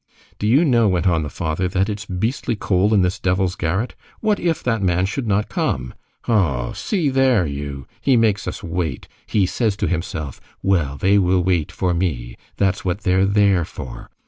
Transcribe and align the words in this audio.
"Do 0.39 0.47
you 0.47 0.65
know," 0.65 0.87
went 0.87 1.05
on 1.05 1.21
the 1.21 1.29
father, 1.29 1.67
"that 1.67 1.87
it's 1.87 2.07
beastly 2.07 2.55
cold 2.55 2.91
in 2.91 3.03
this 3.03 3.19
devil's 3.19 3.53
garret! 3.53 3.93
What 4.19 4.39
if 4.39 4.63
that 4.63 4.81
man 4.81 5.05
should 5.05 5.27
not 5.27 5.47
come! 5.47 5.93
Oh! 6.27 6.71
See 6.73 7.09
there, 7.09 7.45
you! 7.45 7.85
He 8.01 8.17
makes 8.17 8.47
us 8.47 8.63
wait! 8.63 9.07
He 9.27 9.45
says 9.45 9.77
to 9.77 9.87
himself: 9.87 10.41
'Well! 10.63 10.97
they 10.97 11.19
will 11.19 11.43
wait 11.43 11.71
for 11.71 11.93
me! 11.93 12.35
That's 12.57 12.83
what 12.83 13.01
they're 13.01 13.27
there 13.27 13.63
for. 13.63 14.09